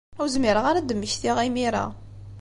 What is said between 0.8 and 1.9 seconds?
d-mmektiɣ imir-a.